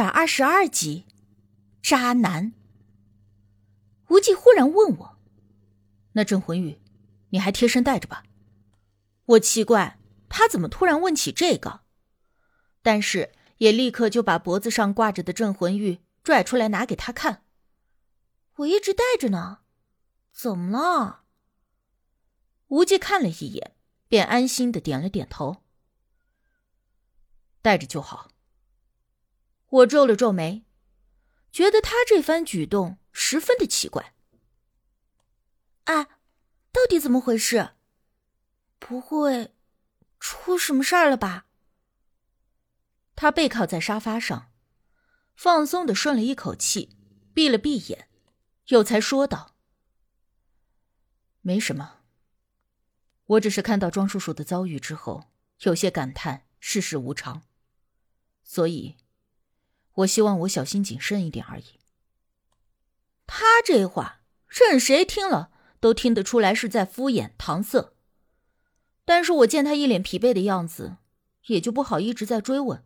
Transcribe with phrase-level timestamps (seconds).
[0.00, 1.04] 百二十二集，
[1.82, 2.54] 渣男。
[4.08, 5.18] 无忌忽然问我
[6.16, 6.80] ：“那镇魂玉，
[7.28, 8.24] 你还贴身带着吧？”
[9.36, 9.98] 我奇怪
[10.30, 11.82] 他怎么突然问起这个，
[12.80, 17.44] 但是也立刻就把脖子上挂着的镇魂玉拽出来拿给他看。
[18.54, 19.58] 我一直带着呢，
[20.32, 21.24] 怎么了？
[22.68, 23.76] 无忌看了一眼，
[24.08, 25.62] 便安心的点了点头。
[27.60, 28.29] 带着就好。
[29.70, 30.64] 我皱了皱眉，
[31.52, 34.14] 觉得他这番举动十分的奇怪。
[35.84, 36.04] 哎，
[36.72, 37.70] 到底怎么回事？
[38.80, 39.54] 不会
[40.18, 41.46] 出什么事儿了吧？
[43.14, 44.50] 他背靠在沙发上，
[45.36, 46.96] 放松的顺了一口气，
[47.32, 48.08] 闭了闭眼，
[48.66, 49.54] 又才说道
[51.42, 52.00] ：“没什么，
[53.26, 57.42] 我只是看到庄叔叔的遭遇之后，有些感叹世事无常，
[58.42, 58.96] 所以。”
[60.00, 61.80] 我希望我小心谨慎一点而已。
[63.26, 67.92] 他这话，任谁听了都听得出来是在敷衍搪塞。
[69.04, 70.96] 但是我见他一脸疲惫的样子，
[71.46, 72.84] 也就不好一直在追问。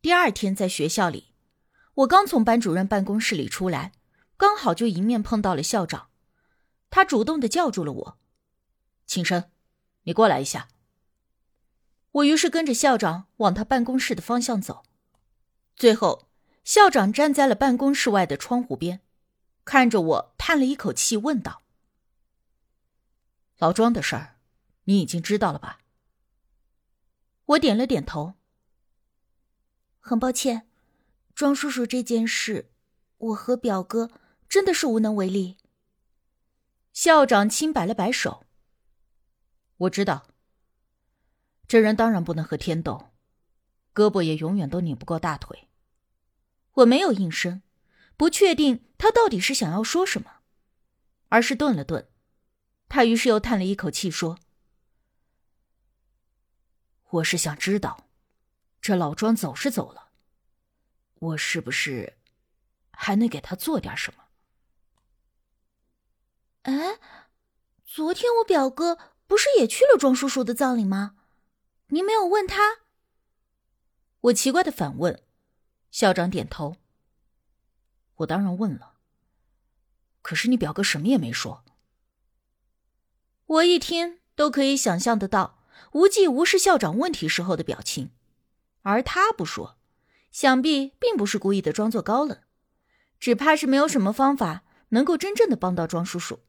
[0.00, 1.34] 第二天在学校里，
[1.94, 3.92] 我刚从班主任办公室里出来，
[4.36, 6.08] 刚好就迎面碰到了校长。
[6.90, 8.18] 他主动的叫住了我
[9.06, 9.50] ：“庆生，
[10.04, 10.68] 你过来一下。”
[12.12, 14.84] 我于是跟着校长往他办公室的方向走。
[15.76, 16.28] 最后，
[16.62, 19.00] 校长站在了办公室外的窗户边，
[19.64, 21.62] 看着我，叹了一口气，问道
[23.58, 24.36] ：“老庄的事儿，
[24.84, 25.80] 你已经知道了吧？”
[27.46, 28.34] 我点了点头。
[29.98, 30.68] 很抱歉，
[31.34, 32.70] 庄叔叔这件事，
[33.18, 34.10] 我和表哥
[34.48, 35.56] 真的是无能为力。
[36.92, 38.46] 校长轻摆了摆手
[39.76, 40.28] ：“我知道，
[41.66, 43.08] 这人当然不能和天斗。”
[43.94, 45.68] 胳膊也永远都拧不过大腿。
[46.72, 47.62] 我没有应声，
[48.16, 50.40] 不确定他到底是想要说什么，
[51.28, 52.08] 而是顿了顿，
[52.88, 54.38] 他于是又叹了一口气说
[57.10, 58.08] ：“我是想知道，
[58.80, 60.10] 这老庄走是走了，
[61.14, 62.18] 我是不是
[62.90, 64.24] 还能给他做点什么？”
[66.62, 66.98] 哎，
[67.84, 71.16] 昨天我表哥不是也去了庄叔叔的葬礼吗？
[71.88, 72.83] 您没有问他？
[74.24, 75.20] 我奇怪的反问，
[75.90, 76.76] 校长点头。
[78.16, 78.94] 我当然问了，
[80.22, 81.62] 可是你表哥什么也没说。
[83.44, 85.58] 我一听都可以想象得到
[85.92, 88.12] 无忌无视校长问题时候的表情，
[88.80, 89.76] 而他不说，
[90.30, 92.40] 想必并不是故意的装作高冷，
[93.20, 96.40] 只怕是没有什么方法能够真正的帮到庄叔叔。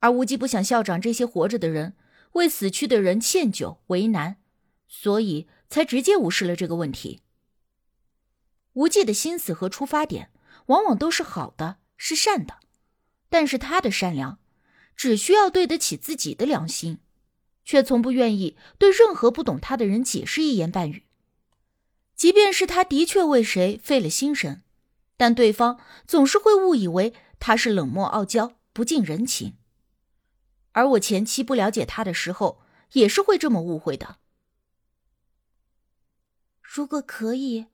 [0.00, 1.94] 而无忌不想校长这些活着的人
[2.32, 4.38] 为死去的人歉疚为难，
[4.88, 5.46] 所以。
[5.72, 7.22] 才直接无视了这个问题。
[8.74, 10.30] 无忌的心思和出发点
[10.66, 12.58] 往往都是好的，是善的，
[13.30, 14.38] 但是他的善良
[14.94, 16.98] 只需要对得起自己的良心，
[17.64, 21.06] 却从不愿意对任何不懂他的人解释一言半语。
[22.14, 24.62] 即便是他的确为谁费了心神，
[25.16, 29.56] 但对方总是会误以为他是冷漠傲娇、不近人情。
[30.72, 32.60] 而我前期不了解他的时候，
[32.92, 34.18] 也是会这么误会的。
[36.74, 37.66] 如果可以，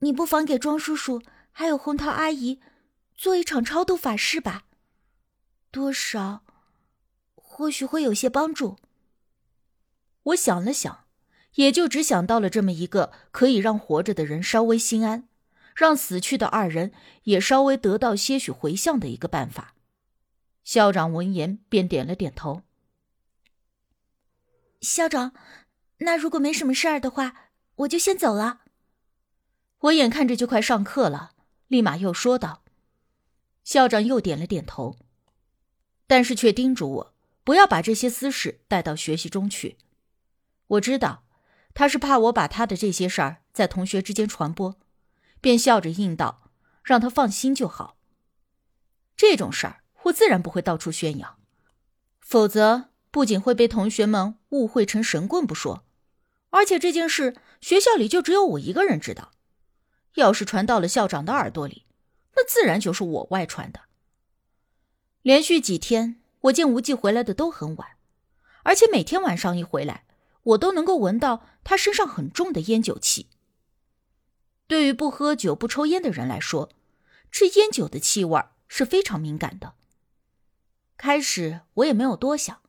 [0.00, 2.58] 你不妨给庄叔叔还有红桃阿姨
[3.14, 4.64] 做一场超度法事吧，
[5.70, 6.42] 多少
[7.36, 8.76] 或许会有些帮助。
[10.24, 11.04] 我想了想，
[11.54, 15.28] 也就只想到了这么一个可以让活着的人稍微心安，
[15.76, 16.90] 让死去的二人
[17.22, 19.76] 也稍微得到些许回向的一个办法。
[20.64, 22.62] 校长闻言便点了点头。
[24.80, 25.32] 校长，
[25.98, 27.44] 那如果没什么事儿的话。
[27.76, 28.62] 我就先走了。
[29.80, 31.32] 我眼看着就快上课了，
[31.68, 32.64] 立马又说道
[33.62, 34.96] ：“校长又点了点头，
[36.06, 37.14] 但是却叮嘱我
[37.44, 39.76] 不要把这些私事带到学习中去。
[40.68, 41.24] 我知道
[41.74, 44.76] 他是怕我把他的这些事儿在同学之间传播，
[45.40, 46.50] 便笑着应道
[46.82, 47.98] ：‘让他放心就好。’
[49.14, 51.38] 这种事儿我自然不会到处宣扬，
[52.20, 55.84] 否则不仅会被同学们误会成神棍不说。”
[56.56, 59.32] 而且这件事学校里就只有我一个人知道，
[60.14, 61.84] 要是传到了校长的耳朵里，
[62.34, 63.80] 那自然就是我外传的。
[65.20, 67.98] 连续几天，我见无忌回来的都很晚，
[68.62, 70.06] 而且每天晚上一回来，
[70.44, 73.26] 我都能够闻到他身上很重的烟酒气。
[74.66, 76.70] 对于不喝酒、不抽烟的人来说，
[77.30, 79.74] 这烟酒的气味是非常敏感的。
[80.96, 82.62] 开始我也没有多想，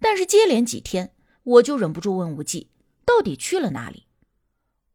[0.00, 2.70] 但是接连几天，我就忍不住问无忌。
[3.08, 4.06] 到底去了哪里？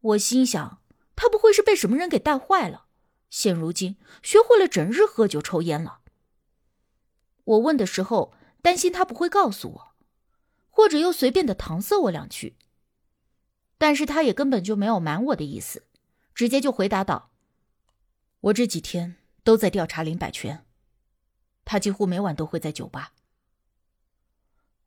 [0.00, 0.80] 我心想，
[1.16, 2.86] 他不会是被什么人给带坏了？
[3.28, 5.98] 现如今学会了整日喝酒抽烟了。
[7.42, 8.32] 我问的时候，
[8.62, 9.94] 担心他不会告诉我，
[10.70, 12.56] 或者又随便的搪塞我两句。
[13.78, 15.88] 但是他也根本就没有瞒我的意思，
[16.32, 17.32] 直接就回答道
[18.42, 20.64] ：“我这几天都在调查林百全，
[21.64, 23.12] 他几乎每晚都会在酒吧。”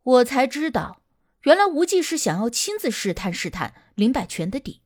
[0.04, 1.02] 我才知道，
[1.44, 4.82] 原来无忌是想要亲自试探试探林百全的底，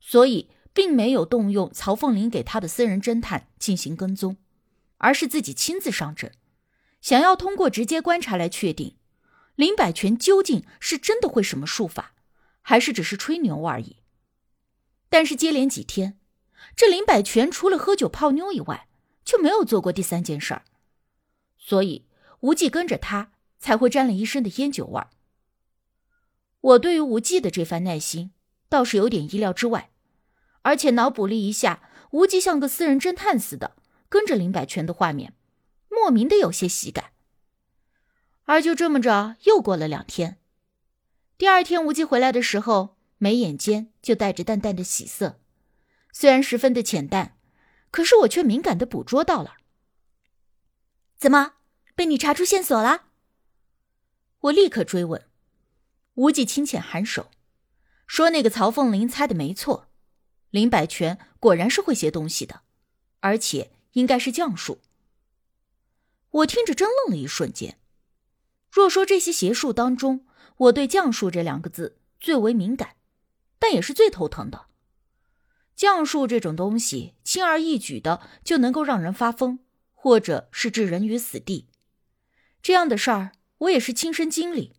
[0.00, 4.36] 所以并没有动用曹凤林给他的私人侦探进行跟踪，
[4.98, 6.32] 而是自己亲自上阵。
[7.00, 8.96] 想要通过直接观察来确定，
[9.54, 12.14] 林百全究竟是真的会什么术法，
[12.62, 13.98] 还是只是吹牛而已。
[15.08, 16.18] 但是接连几天，
[16.74, 18.88] 这林百全除了喝酒泡妞以外，
[19.24, 20.64] 就没有做过第三件事儿，
[21.56, 22.06] 所以
[22.40, 25.10] 无忌跟着他才会沾了一身的烟酒味儿。
[26.66, 28.32] 我对于无忌的这番耐心
[28.68, 29.90] 倒是有点意料之外，
[30.62, 33.76] 而且脑补了一下无忌像个私人侦探似的
[34.08, 35.32] 跟着林百全的画面。
[35.88, 37.12] 莫名的有些喜感，
[38.44, 40.38] 而就这么着，又过了两天。
[41.38, 45.40] 第二天，无忌回来的时候，眉眼间就带着淡淡的喜色，
[46.12, 47.38] 虽然十分的浅淡，
[47.90, 49.56] 可是我却敏感的捕捉到了。
[51.16, 51.54] 怎么，
[51.94, 53.04] 被你查出线索了？
[54.40, 55.28] 我立刻追问。
[56.16, 57.30] 无忌轻浅颔首，
[58.06, 59.88] 说：“那个曹凤林猜的没错，
[60.50, 62.62] 林百全果然是会些东西的，
[63.20, 64.80] 而且应该是将术。”
[66.30, 67.78] 我听着，真愣了一瞬间。
[68.70, 70.26] 若说这些邪术当中，
[70.56, 72.96] 我对“降术”这两个字最为敏感，
[73.58, 74.66] 但也是最头疼的。
[75.74, 79.58] 降术这种东西，轻而易举的就能够让人发疯，
[79.92, 81.68] 或者是置人于死地。
[82.62, 84.72] 这样的事儿，我也是亲身经历，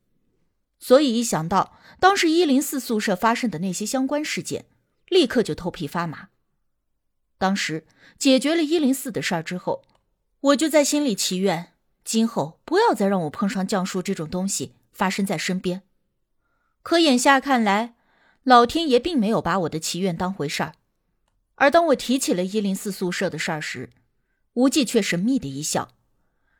[0.80, 4.66] 所以一想到当时一零四宿舍发生的那些相关事件，
[5.08, 6.30] 立刻就头皮发麻。
[7.38, 7.86] 当时
[8.18, 9.84] 解决了一零四的事儿之后。
[10.40, 11.74] 我就在心里祈愿，
[12.06, 15.82] 今后不要再让我碰上降术这种东西发生在身边。
[16.84, 17.96] 可眼下看来，
[18.44, 20.76] 老天爷并没有把我的祈愿当回事儿。
[21.56, 23.90] 而当我提起了一零四宿舍的事儿时，
[24.54, 25.90] 无忌却神秘的一笑，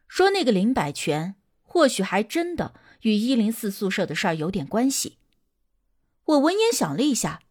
[0.08, 5.18] 说：“那个林百全或许还真的与一零四宿舍的事儿有点关系。”
[6.26, 7.42] 我闻言想了一下，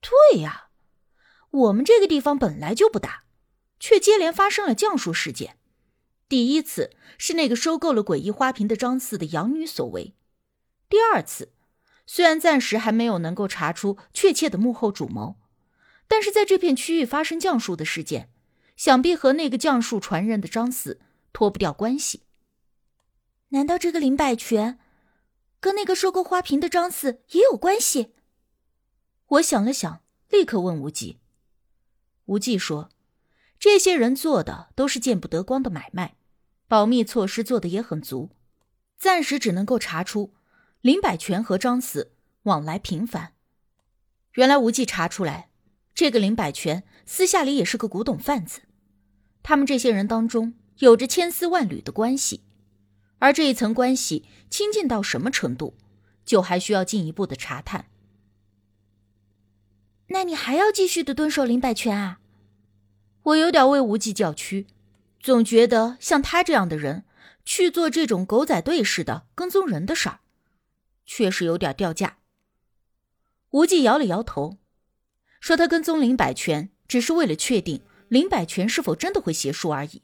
[0.00, 0.68] 对呀，
[1.50, 3.22] 我们这个地方本来就不大。
[3.84, 5.58] 却接连发生了降术事件。
[6.28, 10.14] 第一次是那个收购了诡异花瓶的张四的养女所为。
[10.88, 11.52] 第二次，
[12.06, 15.34] 虽然暂时还没有能够查出确切的幕后主谋，
[16.06, 18.30] 但是在这片区域发生降术的事件，
[18.76, 21.00] 想必和那个降术传人的张四
[21.32, 22.22] 脱不掉关系。
[23.52, 24.78] 难道这个林百全
[25.60, 28.14] 跟那个收购花瓶的张四也有关系？
[29.26, 31.18] 我想了想，立刻问无忌。
[32.26, 32.90] 无忌说。
[33.58, 36.16] 这些人做的都是见不得光的买卖，
[36.66, 38.30] 保密措施做的也很足，
[38.98, 40.34] 暂时只能够查出
[40.80, 42.12] 林百全和张四
[42.42, 43.34] 往来频繁。
[44.32, 45.50] 原来无忌查出来，
[45.94, 48.62] 这个林百全私下里也是个古董贩子，
[49.44, 52.42] 他们这些人当中有着千丝万缕的关系，
[53.22, 55.76] 而这一层关系亲近到什么程度，
[56.24, 57.86] 就还需要进一步的查探。
[60.08, 62.18] 那你还要继续的蹲守林百全啊？
[63.22, 64.66] 我有点为无忌叫屈，
[65.20, 67.04] 总觉得像他这样的人
[67.44, 70.18] 去做这种狗仔队似的跟踪人的事儿，
[71.06, 72.18] 确实有点掉价。
[73.50, 74.58] 无忌摇了摇头，
[75.38, 80.02] 说：“他跟踪林百全只是为了确定林百全是否真的会邪术而已。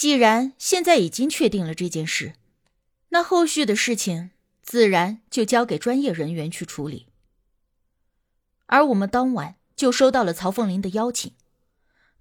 [0.00, 2.32] 既然现在已经确定了这件事，
[3.10, 4.30] 那后续的事情
[4.62, 7.08] 自然就交给专业人员去处理。”
[8.64, 11.34] 而我们当晚就收到了曹凤林的邀请。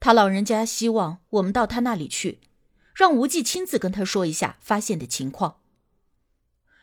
[0.01, 2.41] 他老人家希望我们到他那里去，
[2.93, 5.61] 让无忌亲自跟他说一下发现的情况。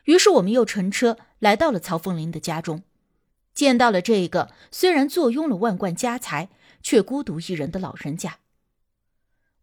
[0.05, 2.85] 于是我们又乘车来到了曹凤林的家中，
[3.53, 6.49] 见到了这个虽然坐拥了万贯家财，
[6.81, 8.39] 却孤独一人的老人家。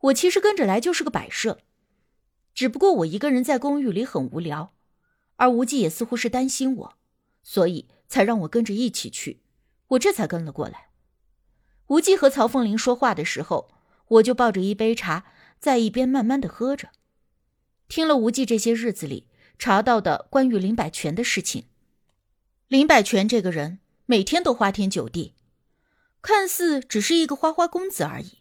[0.03, 1.59] 我其实跟着来就是个摆设，
[2.53, 4.73] 只不过我一个人在公寓里很无聊，
[5.37, 6.97] 而无忌也似乎是担心我，
[7.41, 9.41] 所以才让我跟着一起去。
[9.89, 10.89] 我这才跟了过来。
[11.87, 13.69] 无忌和曹凤林说话的时候，
[14.07, 15.25] 我就抱着一杯茶
[15.59, 16.89] 在一边慢慢的喝着，
[17.87, 21.67] 听了无忌这些日子里查到的关于林百全的事情。
[22.67, 25.35] 林百全这个人每天都花天酒地，
[26.21, 28.39] 看似只是一个花花公子而已，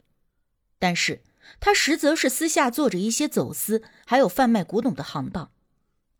[0.78, 1.22] 但是
[1.60, 5.50] 他实则是私下做着一些走私还有贩卖古董的行当，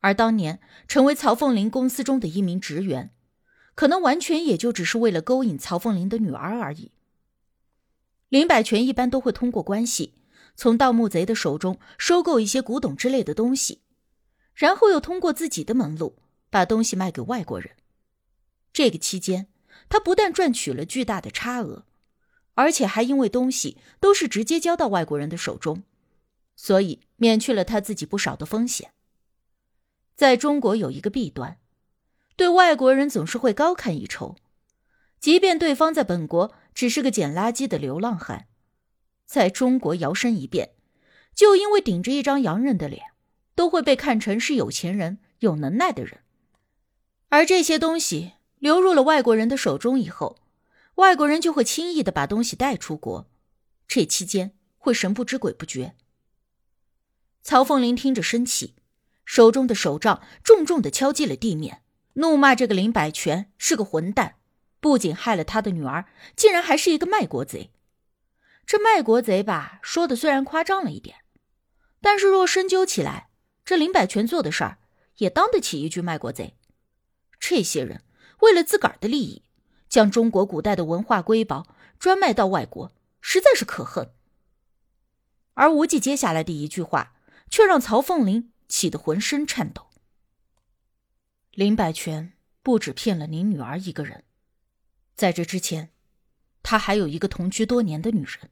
[0.00, 3.10] 而当年成为曹凤林公司中的一名职员，
[3.74, 6.92] 可能完全也就只是为了勾引曹凤林的女儿而已。
[8.28, 10.14] 林百全一般都会通过关系，
[10.56, 13.82] 从盗墓贼的手中收购一些古董之类的东西，
[14.54, 16.18] 然后又通过自己的门路
[16.50, 17.70] 把东西卖给外国人。
[18.72, 19.48] 这个期间，
[19.88, 21.84] 他不但赚取了巨大的差额，
[22.54, 25.82] 而且还因为东西都是直接交到外国人的手中，
[26.54, 28.92] 所以免去了他自己不少的风险。
[30.14, 31.58] 在中国有一个弊端，
[32.36, 34.36] 对外国人总是会高看一筹，
[35.18, 38.46] 即便对方在本国只是个捡垃圾的流浪汉，
[39.26, 40.72] 在中国摇身一变，
[41.34, 43.02] 就因为顶着一张洋人的脸，
[43.54, 46.20] 都会被看成是有钱人、有能耐的人，
[47.28, 48.32] 而这些东西。
[48.58, 50.36] 流入了外国人的手中以后，
[51.02, 53.28] 外国人就会轻易的把东西带出国，
[53.88, 55.96] 这期间会神不知鬼不觉。
[57.42, 58.76] 曹凤林听着生气，
[59.24, 61.82] 手中的手杖重重的敲击了地面，
[62.12, 64.36] 怒骂这个林百全是个混蛋，
[64.78, 66.06] 不仅害了他的女儿，
[66.36, 67.72] 竟然还是一个卖国贼。
[68.64, 71.16] 这卖国贼吧，说的虽然夸张了一点，
[72.00, 73.30] 但是若深究起来，
[73.64, 74.78] 这林百全做的事儿
[75.16, 76.56] 也当得起一句卖国贼。
[77.40, 78.04] 这些人。
[78.42, 79.44] 为了自个儿的利益，
[79.92, 81.66] 将中国古代的文化瑰宝
[81.98, 84.10] 专卖到外国，实在是可恨。
[85.52, 87.14] 而无忌接下来的一句话，
[87.50, 89.90] 却让曹凤林气得浑身颤抖。
[91.50, 92.32] 林百全
[92.62, 94.24] 不止骗了您女儿一个人，
[95.14, 95.90] 在这之前，
[96.62, 98.48] 他还有一个同居多年的女人。